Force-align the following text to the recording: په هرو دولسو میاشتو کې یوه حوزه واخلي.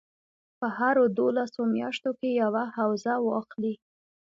په 0.59 0.67
هرو 0.77 1.03
دولسو 1.19 1.61
میاشتو 1.75 2.09
کې 2.19 2.29
یوه 2.41 2.63
حوزه 2.77 3.13
واخلي. 3.27 3.73